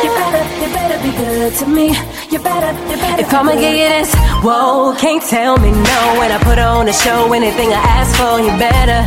You 0.00 0.10
better, 0.16 0.44
you 0.64 0.68
better 0.72 0.98
be 1.04 1.12
good 1.12 1.52
to 1.60 1.64
me. 1.68 1.86
You 2.32 2.40
better, 2.40 2.72
you 2.88 2.96
better. 3.04 3.20
If 3.20 3.34
I'ma 3.36 3.52
give 3.52 3.76
you 3.76 3.88
this 4.00 4.25
whoa, 4.46 4.94
can't 4.94 5.22
tell 5.22 5.58
me 5.58 5.70
no. 5.72 5.98
When 6.18 6.30
I 6.30 6.38
put 6.38 6.58
on 6.58 6.88
a 6.88 6.92
show, 6.92 7.32
anything 7.32 7.70
I 7.72 7.82
ask 7.98 8.14
for, 8.14 8.38
you 8.38 8.52
better. 8.54 9.00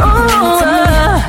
Ooh, 0.00 0.64
uh, 0.64 1.20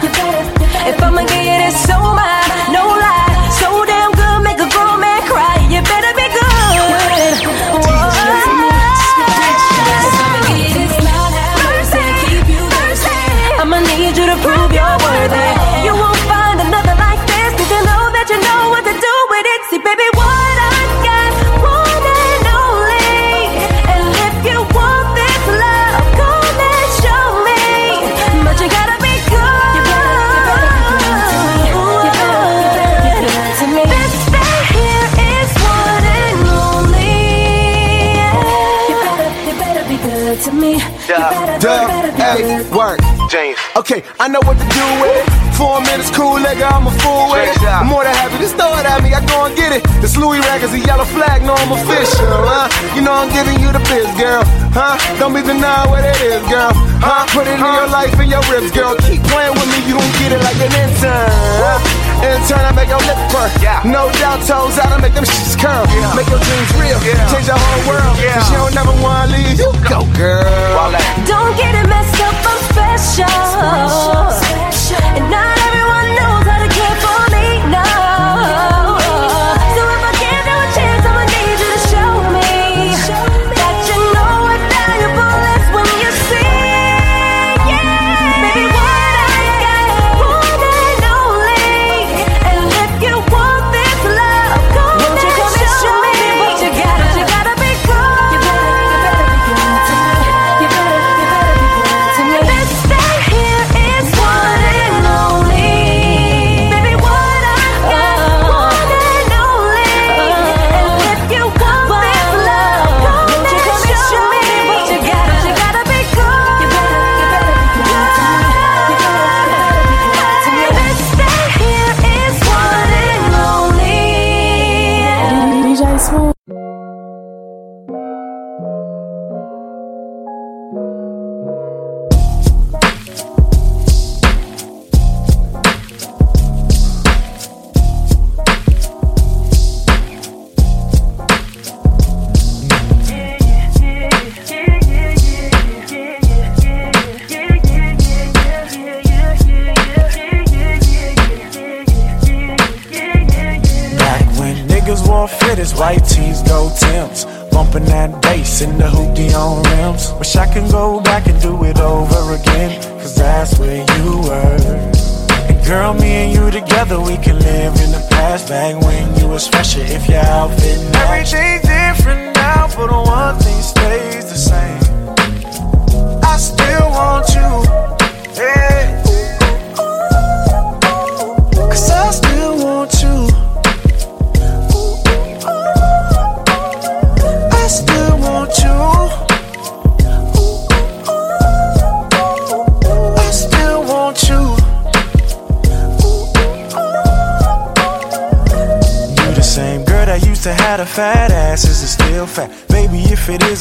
if 0.88 0.98
I'ma 1.04 1.22
you 1.22 1.56
this, 1.63 1.76
so 1.84 2.00
my, 2.00 2.39
no 2.72 2.84
lie, 3.04 3.36
so 3.60 3.68
damn 3.86 4.12
good, 4.16 4.39
make 4.48 4.60
a 4.60 4.70
grown 4.72 5.00
man 5.04 5.22
cry. 5.28 5.56
You 5.70 5.82
better 5.84 6.03
Okay, 43.75 44.03
I 44.19 44.27
know 44.27 44.38
what 44.45 44.53
to 44.53 44.67
do 44.69 44.86
with 45.01 45.17
it. 45.17 45.25
Four 45.57 45.81
minutes, 45.81 46.13
cool 46.13 46.38
nigga, 46.38 46.69
I'm 46.69 46.86
a 46.86 46.93
fool 47.01 47.33
with 47.33 47.49
it. 47.49 47.57
More 47.89 48.05
than 48.05 48.13
happy, 48.13 48.38
to 48.38 48.49
throw 48.53 48.72
it 49.75 49.81
at 49.81 49.93
me, 49.93 49.97
I 49.97 49.97
go 49.97 49.97
and 49.97 49.97
get 49.97 49.97
it. 49.97 50.01
This 50.01 50.17
Louis 50.17 50.39
rag 50.39 50.63
is 50.63 50.73
a 50.73 50.79
yellow 50.79 51.05
flag, 51.05 51.41
no, 51.43 51.53
I'm 51.53 51.71
official, 51.71 52.27
huh? 52.45 52.69
You 52.95 53.01
know 53.01 53.13
I'm 53.13 53.29
giving 53.33 53.59
you 53.59 53.71
the 53.71 53.81
biz, 53.89 54.09
girl, 54.19 54.43
huh? 54.73 54.97
Don't 55.19 55.33
be 55.33 55.41
denying 55.41 55.89
what 55.89 56.03
it 56.05 56.17
is, 56.21 56.43
girl, 56.49 56.71
huh? 57.01 57.25
Put 57.33 57.47
it 57.47 57.57
in 57.57 57.65
your 57.65 57.88
life 57.89 58.13
and 58.19 58.29
your 58.29 58.43
ribs, 58.51 58.71
girl. 58.71 58.95
Keep 59.01 59.23
playing 59.29 59.53
with 59.57 59.69
me, 59.69 59.79
you 59.89 59.95
gon' 59.97 60.13
get 60.21 60.31
it 60.33 60.41
like 60.43 60.59
an 60.62 60.73
intern. 60.73 61.29
Huh? 61.62 61.79
Intern, 62.23 62.63
I 62.63 62.71
make 62.71 62.88
your 62.88 63.03
lip 63.03 63.19
purr. 63.33 63.49
No 63.83 64.07
doubt, 64.21 64.45
toes 64.47 64.79
out, 64.79 64.91
I 64.93 64.97
make 65.01 65.13
them 65.13 65.25
shits 65.25 65.59
curl. 65.59 65.83
Make 66.15 66.29
your 66.29 66.39
dreams 66.39 66.71
real, 66.79 66.99
yeah. 67.03 67.19
change 67.27 67.47
your 67.47 67.59
whole 67.59 67.83
world. 67.89 68.15
Cause 68.15 68.47
you 68.51 68.57
don't 68.57 68.75
never 68.75 68.95
wanna 69.03 69.36
leave, 69.36 69.59
you 69.59 69.71
go, 69.89 70.07
girl. 70.15 70.47
Don't 71.27 71.53
get 71.57 71.75
it 71.75 71.88
messed 71.89 72.19
up, 72.23 72.36
I'm 72.47 72.59
special. 72.71 73.27
And 74.93 75.25
not 75.29 75.57
everyone 75.67 76.15
knows 76.15 76.42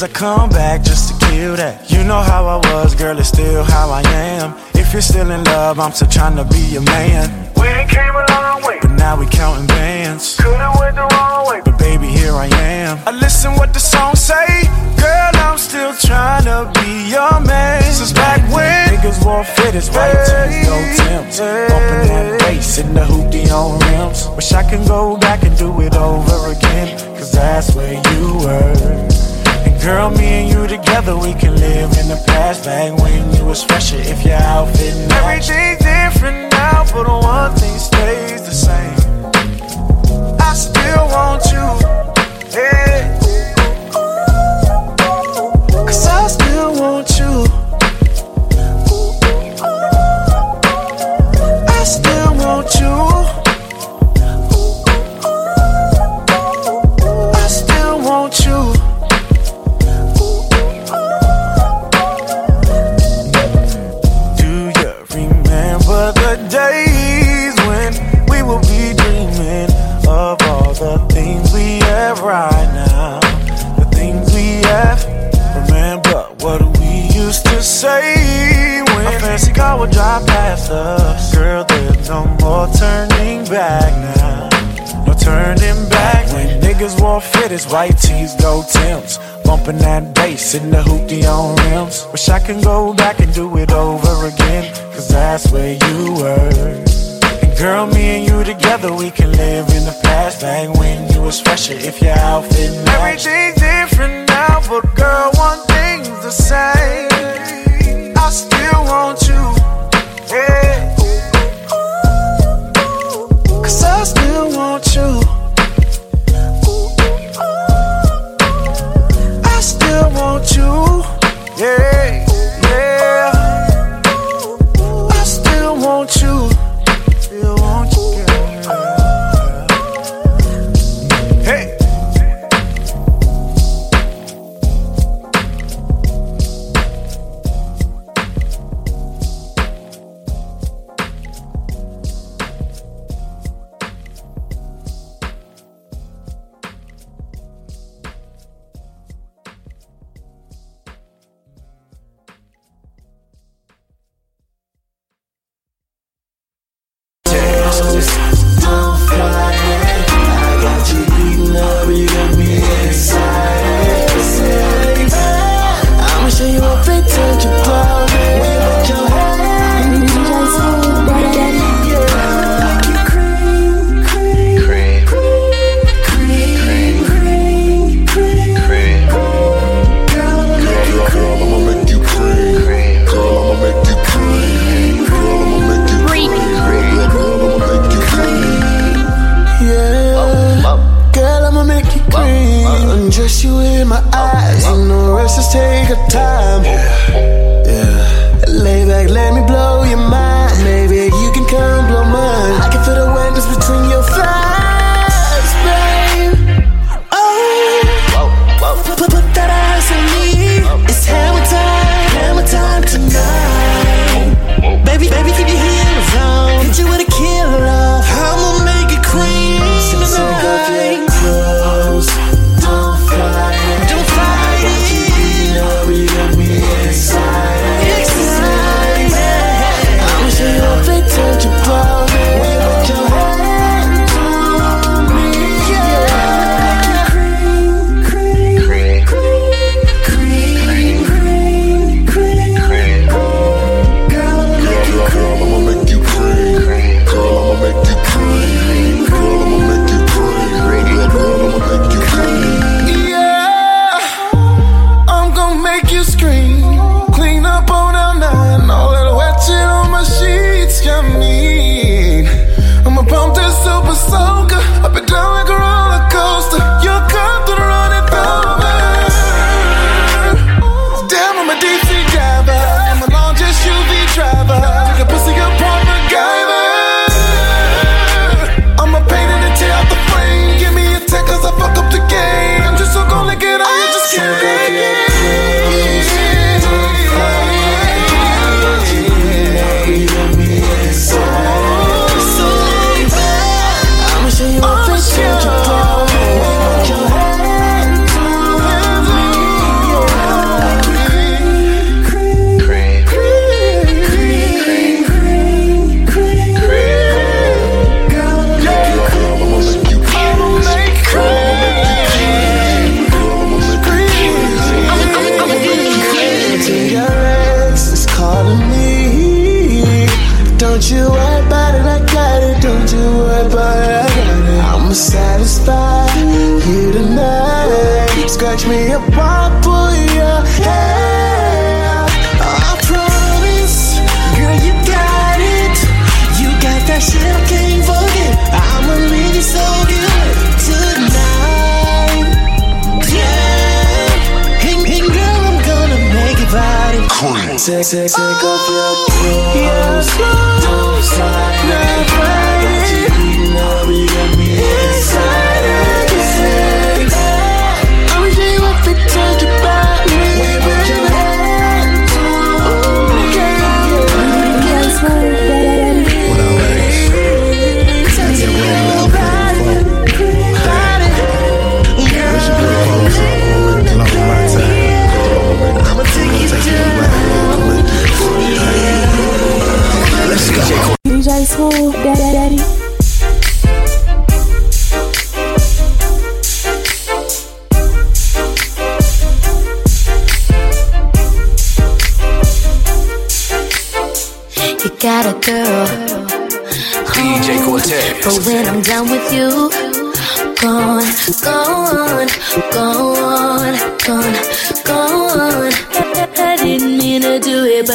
I 0.03 0.07
come 0.09 0.49
back 0.49 0.83
just 0.83 1.13
to 1.13 1.27
kill 1.27 1.55
that. 1.55 1.89
You 1.89 2.03
know 2.03 2.19
how 2.19 2.43
I 2.45 2.57
was, 2.73 2.93
girl, 2.93 3.17
it's 3.17 3.29
still 3.29 3.63
how 3.63 3.89
I 3.89 4.01
am. 4.35 4.53
If 4.75 4.91
you're 4.91 5.01
still 5.01 5.31
in 5.31 5.45
love, 5.45 5.79
I'm 5.79 5.93
still 5.93 6.09
trying 6.09 6.35
to 6.35 6.43
be 6.43 6.59
your 6.75 6.81
man. 6.81 7.31
We 7.55 7.71
came 7.87 8.11
a 8.11 8.25
long 8.35 8.63
way, 8.63 8.79
but 8.81 8.91
now 8.99 9.15
we 9.15 9.27
counting 9.27 9.65
bands. 9.65 10.35
Could've 10.35 10.75
went 10.77 10.97
the 10.97 11.07
wrong 11.07 11.47
way, 11.47 11.61
but 11.63 11.79
baby, 11.79 12.07
here 12.07 12.33
I 12.33 12.47
am. 12.47 12.99
I 13.07 13.11
listen 13.11 13.53
what 13.53 13.73
the 13.73 13.79
song 13.79 14.15
say, 14.15 14.67
girl, 14.99 15.31
I'm 15.39 15.57
still 15.57 15.95
trying 15.95 16.51
to 16.51 16.67
be 16.81 17.07
your 17.07 17.39
man. 17.39 17.81
Since 17.83 18.11
back 18.11 18.43
when 18.51 18.89
niggas 18.91 19.23
wore 19.23 19.45
fitters, 19.45 19.87
white 19.89 20.19
tees, 20.27 20.67
no 20.67 20.75
Timbs, 20.99 21.39
bumping 21.39 22.03
that 22.11 22.39
bass 22.41 22.77
in 22.77 22.93
the 22.93 23.05
hoopty 23.07 23.47
on 23.55 23.79
rims. 23.79 24.27
Wish 24.35 24.51
I 24.51 24.63
can 24.69 24.85
go 24.85 25.15
back 25.15 25.43
and 25.43 25.57
do 25.57 25.69
it 25.79 25.95
over 25.95 26.51
again, 26.51 26.99
cause 27.15 27.31
that's 27.31 27.73
where 27.73 27.93
you 27.93 28.39
were. 28.43 29.32
Girl, 29.83 30.09
me 30.11 30.23
and 30.23 30.49
you 30.49 30.65
together, 30.65 31.17
we 31.17 31.33
can 31.33 31.57
live 31.57 31.91
in 31.97 32.07
the 32.07 32.23
past. 32.25 32.63
Back 32.63 32.97
when 32.99 33.35
you 33.35 33.43
was 33.43 33.61
fresher, 33.65 33.97
if 33.97 34.23
your 34.23 34.35
outfit 34.35 34.95
matched. 35.09 35.49
Everything's 35.49 35.79
different 35.83 36.53
now, 36.53 36.85
but 36.93 37.05
one 37.05 37.53
thing 37.55 37.77
stays 37.77 38.41
the 38.43 38.53
same. 38.53 38.95
I 40.39 40.53
still 40.53 41.05
want 41.09 41.43
you, 41.51 41.67
yeah. 42.55 43.19
Cause 45.85 46.07
I 46.07 46.27
still 46.27 46.79
want 46.79 47.19
you. 47.19 47.62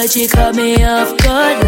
she 0.09 0.27
caught 0.27 0.55
me 0.55 0.83
off 0.85 1.15
guard 1.19 1.68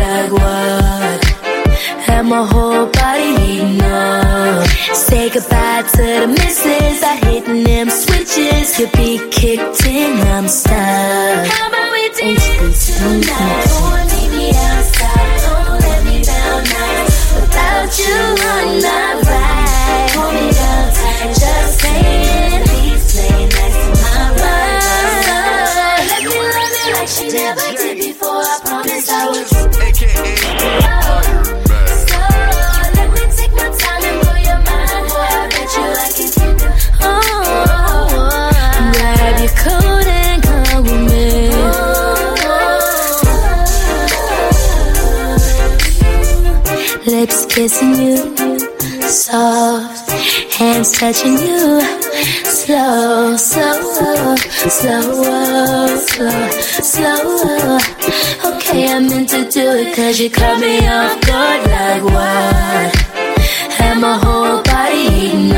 kissing 47.51 47.95
you, 47.95 48.17
soft 49.09 50.11
hands 50.53 50.93
touching 50.93 51.33
you, 51.33 51.81
slow, 52.45 53.37
slow, 53.37 54.37
slow, 54.69 55.97
slow, 55.97 56.51
slow. 56.93 57.79
Okay, 58.45 58.89
I 58.89 59.01
meant 59.01 59.29
to 59.31 59.51
do 59.51 59.67
it 59.81 59.97
cause 59.97 60.21
you 60.21 60.31
caught 60.31 60.61
me 60.61 60.79
off 60.87 61.21
guard 61.27 61.67
like 61.71 62.05
what? 62.05 63.11
My 64.01 64.17
whole 64.17 64.63
body 64.63 65.15
eating. 65.27 65.51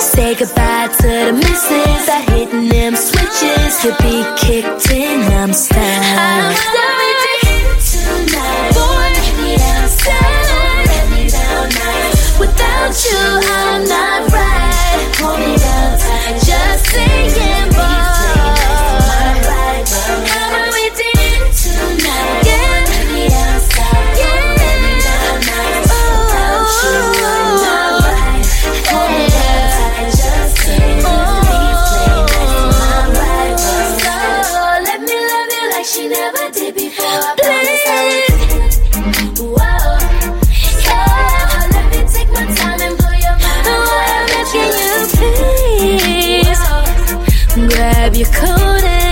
Say 0.00 0.36
goodbye 0.36 0.86
to 1.00 1.08
the 1.08 1.32
misses. 1.32 2.08
I 2.08 2.24
hitting 2.30 2.68
them 2.68 2.94
switches. 2.94 3.82
to 3.82 3.90
be 4.00 4.22
kicked 4.38 4.88
in, 4.92 5.20
I'm. 5.32 5.50
I'm 5.50 5.52
stuck. 5.52 7.13
without 12.88 13.04
you, 13.04 13.16
I'm 13.50 13.84
not 13.84 14.32
right. 14.32 15.16
Hold 15.16 15.38
me 15.38 15.63
grab 48.04 48.16
your 48.16 48.28
coat 48.32 48.84
and 48.84 49.03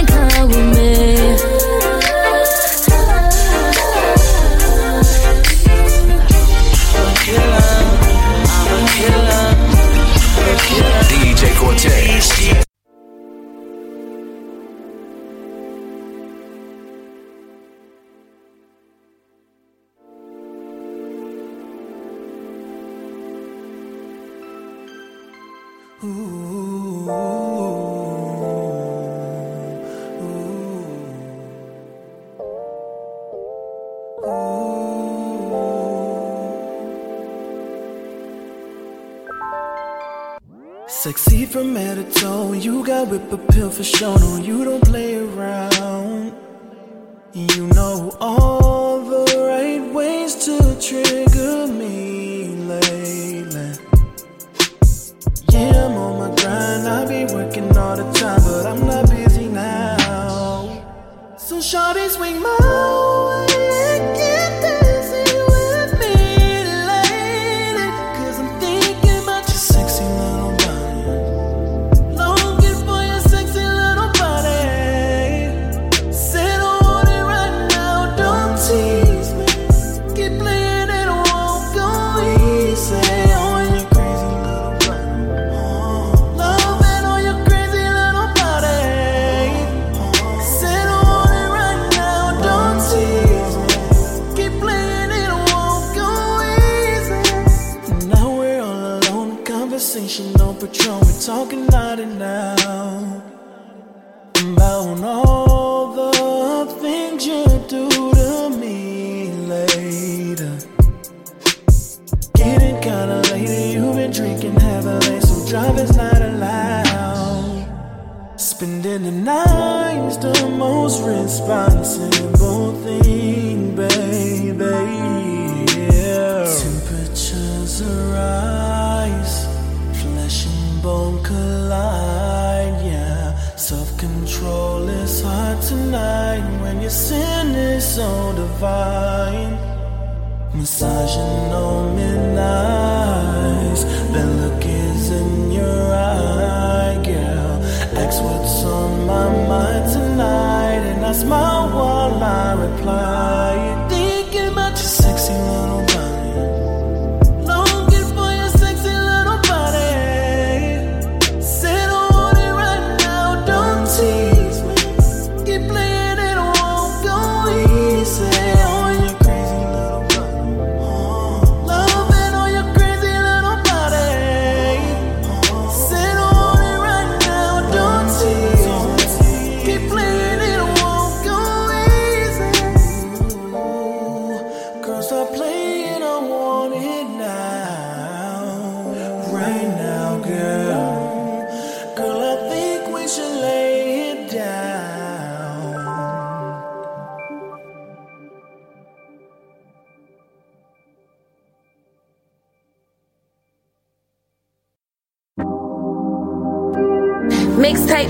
from 41.53 41.77
head 41.77 41.97
to 41.97 42.21
toe. 42.21 42.55
You 42.55 42.83
got 42.83 43.09
whip 43.09 43.31
appeal 43.31 43.71
for 43.71 43.85
sure. 43.85 44.19
No, 44.19 44.37
you 44.39 44.65
don't 44.65 44.83
play 44.83 45.12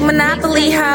Monopoly 0.03 0.71
Ho. 0.73 0.91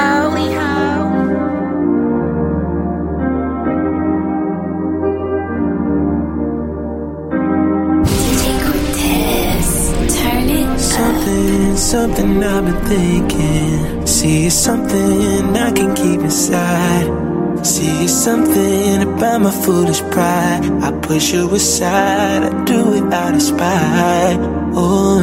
Something, 10.97 11.77
something 11.77 12.43
I've 12.43 12.65
been 12.65 12.85
thinking. 12.85 14.05
See, 14.07 14.45
it's 14.47 14.55
something 14.55 15.55
I 15.55 15.71
can 15.71 15.95
keep 15.95 16.21
inside. 16.21 17.65
See, 17.65 18.03
it's 18.03 18.13
something 18.13 19.03
about 19.03 19.41
my 19.41 19.51
foolish 19.51 20.01
pride. 20.11 20.61
I 20.81 20.91
push 21.01 21.33
you 21.33 21.53
aside, 21.53 22.43
I 22.43 22.63
do 22.65 22.93
it 22.93 23.13
out 23.13 23.35
of 23.35 23.41
spite. 23.41 24.39
Oh, 24.73 25.19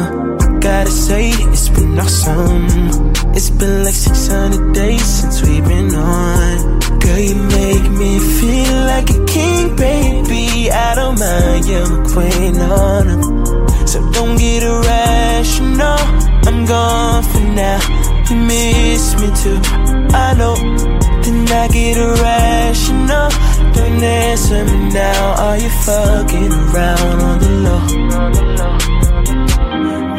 gotta 0.65 0.89
say, 0.89 1.29
it's 1.29 1.69
been 1.69 1.99
awesome. 1.99 2.65
It's 3.37 3.51
been 3.51 3.83
like 3.83 3.93
600 3.93 4.73
days 4.73 5.05
since 5.05 5.43
we've 5.43 5.63
been 5.63 5.93
on. 5.93 6.79
Girl, 7.01 7.19
you 7.19 7.35
make 7.35 7.87
me 8.01 8.11
feel 8.39 8.77
like 8.93 9.07
a 9.11 9.25
king, 9.25 9.75
baby. 9.75 10.71
I 10.71 10.95
don't 10.95 11.19
mind, 11.19 11.65
you're 11.69 11.87
my 11.87 12.01
queen 12.09 12.55
on. 12.57 13.05
So 13.85 13.97
don't 14.11 14.37
get 14.39 14.63
irrational. 14.63 16.01
I'm 16.49 16.65
gone 16.65 17.23
for 17.31 17.45
now. 17.61 17.79
You 18.27 18.37
miss 18.49 19.05
me 19.21 19.27
too. 19.41 19.59
I 20.25 20.33
know. 20.39 20.55
Then 21.21 21.47
I 21.61 21.67
get 21.67 21.95
irrational. 22.07 23.29
Don't 23.75 24.03
answer 24.03 24.65
me 24.65 24.89
now. 24.89 25.43
Are 25.45 25.57
you 25.59 25.69
fucking 25.85 26.51
around 26.51 27.21
on 27.29 27.39
the 27.39 27.51
low? 27.65 28.84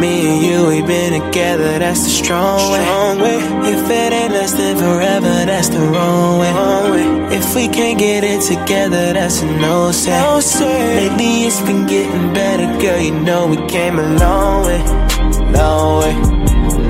Me 0.00 0.28
and 0.28 0.42
you, 0.44 0.66
we 0.66 0.82
been 0.82 1.22
together, 1.22 1.78
that's 1.78 2.04
the 2.04 2.10
strong 2.10 2.70
way. 2.70 3.38
If 3.72 3.90
it 3.90 4.12
ain't 4.12 4.32
lasting 4.34 4.76
forever, 4.76 5.46
that's 5.46 5.70
the 5.70 5.80
wrong 5.80 6.38
way. 6.38 7.34
If 7.34 7.54
we 7.54 7.66
can't 7.68 7.98
get 7.98 8.22
it 8.22 8.42
together, 8.42 9.14
that's 9.14 9.40
a 9.40 9.46
no 9.46 9.92
say. 9.92 10.12
Lately 10.96 11.44
it's 11.44 11.62
been 11.62 11.86
getting 11.86 12.34
better, 12.34 12.66
girl. 12.78 13.00
You 13.00 13.12
know 13.20 13.46
we 13.46 13.56
came 13.68 13.98
a 13.98 14.14
long 14.16 14.66
way, 14.66 14.82
long 15.50 16.00
way, 16.00 16.14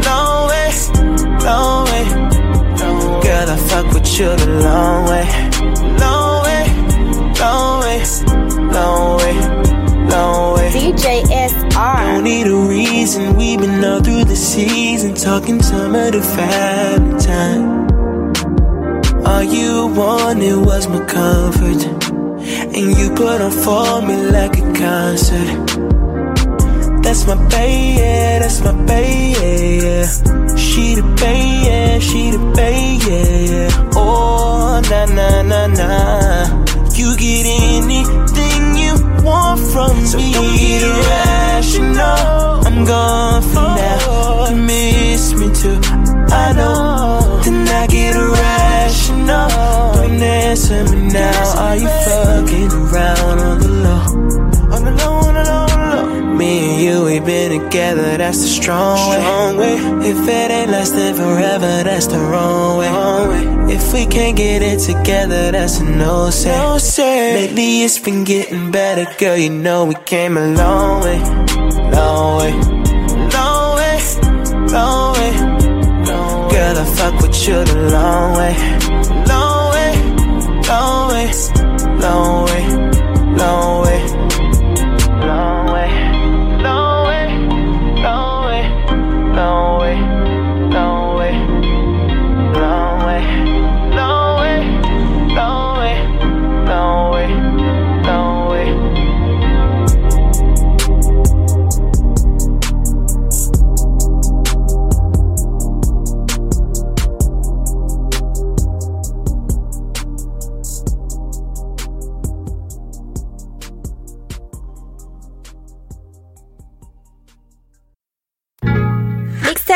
long 0.02 0.48
way, 0.48 0.70
long 1.46 1.84
way. 1.86 2.04
Girl, 3.22 3.50
I 3.50 3.56
fuck 3.68 3.86
with 3.94 4.18
you 4.18 4.34
the 4.34 4.46
long 4.64 5.08
way, 5.08 5.26
long 6.02 6.42
way, 6.42 6.64
long 7.38 7.80
way, 7.82 8.02
long 8.74 9.18
way, 9.18 9.36
long 9.38 9.62
way. 9.62 9.75
DJ 10.10 11.24
SR. 11.30 12.14
Don't 12.14 12.24
need 12.24 12.46
a 12.46 12.54
reason. 12.54 13.36
We've 13.36 13.58
been 13.60 13.84
all 13.84 14.00
through 14.00 14.24
the 14.24 14.36
season, 14.36 15.14
talking 15.14 15.62
summer 15.62 16.10
to 16.10 16.22
family 16.22 17.18
time. 17.20 17.86
All 19.26 19.42
you 19.42 19.88
wanted 19.88 20.64
was 20.64 20.88
my 20.88 21.04
comfort, 21.04 21.82
and 22.76 22.98
you 22.98 23.10
put 23.14 23.40
on 23.40 23.50
for 23.50 24.02
me 24.02 24.16
like 24.30 24.58
a 24.58 24.72
concert. 24.72 25.66
That's 27.02 27.26
my 27.26 27.36
baby, 27.48 28.00
yeah, 28.00 28.38
that's 28.40 28.60
my 28.62 28.72
baby, 28.84 29.84
yeah. 29.84 30.06
She 30.56 30.94
the 30.94 31.02
baby, 31.20 31.66
yeah, 31.66 31.98
she 31.98 32.30
the 32.30 32.38
baby, 32.56 33.04
yeah. 33.06 33.55
Oh, 33.55 33.55
together. 57.76 58.16
That's 58.16 58.40
the 58.40 58.48
strong, 58.48 59.56
way. 59.58 59.76
If 60.10 60.28
it 60.28 60.50
ain't 60.50 60.70
lasting 60.70 61.14
forever, 61.14 61.82
that's 61.84 62.06
the 62.06 62.18
wrong 62.18 62.78
way. 62.78 63.74
If 63.74 63.92
we 63.92 64.06
can't 64.06 64.34
get 64.36 64.62
it 64.62 64.78
together, 64.78 65.52
that's 65.52 65.80
a 65.80 65.84
no 65.84 66.30
say. 66.30 67.34
Lately 67.34 67.82
it's 67.84 67.98
been 67.98 68.24
getting 68.24 68.70
better, 68.70 69.06
girl. 69.18 69.36
You 69.36 69.50
know 69.50 69.84
we 69.84 69.94
came 70.06 70.38
a 70.38 70.46
long 70.54 71.02
way, 71.04 71.18
long 71.96 72.38
way, 72.38 72.52
long 73.36 73.76
way, 73.78 73.96
long 74.76 75.12
way. 75.16 75.32
Girl, 76.52 76.78
I 76.82 76.84
fuck 76.96 77.20
with 77.20 77.36
you 77.46 77.58
the 77.70 77.78
long 77.92 78.28
way, 78.38 78.54
long 79.32 79.64
way, 79.74 79.92
long 80.70 81.02
way, 81.12 81.28
long 82.04 82.46
way, 82.46 82.62
long 83.36 83.82
way, 83.82 84.15
long 84.15 84.15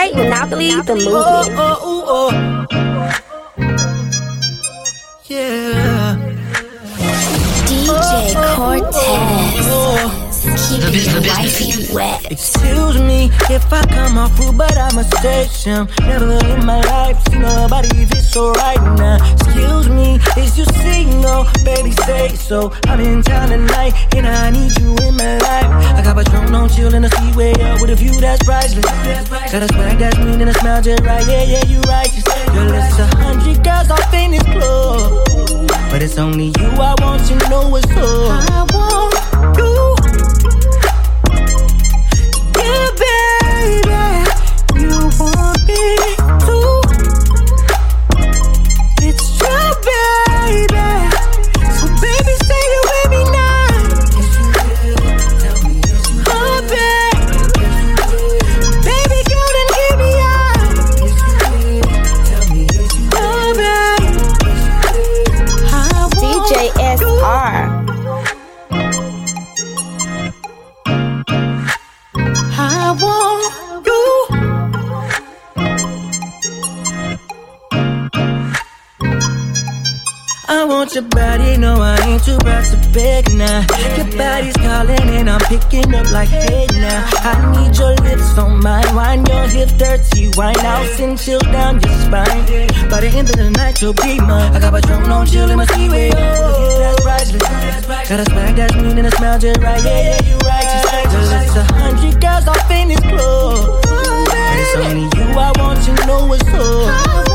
Monopoly 0.08 0.70
the 0.86 0.94
oh, 1.06 2.30
movie. 2.32 2.59
Keeping 10.70 11.10
your 11.10 11.22
wifey 11.26 11.92
wet. 11.92 12.30
Excuse 12.30 13.00
me 13.00 13.28
if 13.50 13.72
I 13.72 13.82
come 13.86 14.16
off 14.16 14.38
rude, 14.38 14.56
but 14.56 14.78
I'm 14.78 14.98
a 14.98 15.04
station. 15.18 15.88
Never 16.06 16.38
in 16.46 16.64
my 16.64 16.80
life 16.82 17.18
seen 17.28 17.42
nobody 17.42 18.04
this 18.04 18.32
so 18.32 18.52
right 18.52 18.80
now. 18.96 19.18
Excuse 19.32 19.88
me, 19.88 20.20
is 20.38 20.56
you 20.56 20.64
single? 20.78 21.46
Baby, 21.64 21.90
say 22.06 22.28
so. 22.36 22.72
I'm 22.86 23.00
in 23.00 23.20
town 23.22 23.48
tonight 23.48 23.94
and 24.14 24.28
I 24.28 24.50
need 24.50 24.70
you 24.78 24.94
in 25.08 25.16
my 25.16 25.38
life. 25.38 25.70
I 25.98 26.02
got 26.04 26.16
Patron 26.16 26.54
on 26.54 26.68
chill 26.68 26.94
in 26.94 27.02
the 27.02 27.10
speedway 27.10 27.50
up 27.50 27.80
with 27.80 27.90
a 27.90 27.96
view 27.96 28.20
that's 28.20 28.44
priceless. 28.44 28.84
Got 29.50 29.62
a 29.64 29.68
swag 29.74 29.98
that's 29.98 30.18
mean 30.18 30.40
and 30.40 30.50
a 30.50 30.54
smile 30.54 30.80
just 30.82 31.02
right. 31.02 31.26
Yeah, 31.26 31.42
yeah, 31.42 31.64
you 31.66 31.80
righteous. 31.80 32.22
Girl, 32.22 32.72
it's 32.72 32.98
a 32.98 33.06
hundred 33.16 33.64
girls 33.64 33.90
off 33.90 34.14
in 34.14 34.30
this 34.30 34.42
club. 34.44 35.26
But 35.90 36.00
it's 36.00 36.16
only 36.16 36.52
you 36.60 36.68
I 36.78 36.94
want, 37.00 37.28
you 37.28 37.36
know 37.50 37.68
what's 37.68 37.90
up. 37.90 37.98
I 37.98 38.66
want 38.72 39.58
you. 39.58 39.69
Want 80.70 80.94
your 80.94 81.02
body, 81.02 81.56
no, 81.58 81.82
I 81.82 81.98
ain't 82.06 82.24
too 82.24 82.38
proud 82.38 82.64
to 82.70 82.78
beg 82.94 83.34
now. 83.34 83.66
Your 83.98 84.06
body's 84.16 84.56
calling 84.56 85.08
and 85.18 85.28
I'm 85.28 85.40
picking 85.50 85.92
up 85.94 86.10
like 86.12 86.28
hey 86.28 86.66
now. 86.72 87.10
I 87.26 87.34
need 87.52 87.76
your 87.76 87.94
lips 88.06 88.38
on 88.38 88.62
mine, 88.62 88.94
wind 88.94 89.28
your 89.28 89.46
hips 89.48 89.72
dirty, 89.72 90.30
wind 90.36 90.58
out, 90.58 90.86
send 90.96 91.18
chill 91.18 91.40
down 91.40 91.80
your 91.82 91.94
spine. 92.06 92.46
By 92.88 93.00
the 93.00 93.10
end 93.12 93.28
of 93.30 93.36
the 93.36 93.50
night, 93.50 93.82
you'll 93.82 93.94
be 93.94 94.20
mine. 94.20 94.54
I 94.54 94.60
got 94.60 94.72
my 94.72 94.80
drone 94.80 95.10
on 95.10 95.26
chill 95.26 95.50
in 95.50 95.58
my 95.58 95.66
seaway, 95.66 96.10
oh, 96.14 96.78
that's 96.78 97.02
priceless. 97.02 98.08
Got 98.08 98.20
a 98.20 98.24
swag 98.30 98.56
that's 98.56 98.74
mean 98.76 98.98
and 98.98 99.06
a 99.06 99.10
smell 99.16 99.38
just 99.38 99.60
right, 99.60 99.82
yeah, 99.82 100.00
yeah, 100.08 100.28
you 100.28 100.36
righteous. 100.38 100.84
Just 101.10 101.56
a 101.56 101.64
hundred 101.74 102.20
girls 102.20 102.46
off 102.46 102.70
in 102.70 102.88
this 102.88 103.00
club. 103.00 103.82
But 103.82 104.56
it's 104.62 104.76
only 104.76 105.02
you 105.18 105.26
I 105.36 105.52
want 105.58 105.82
to 105.84 106.06
know 106.06 106.26
what's 106.26 106.48
all. 106.54 107.29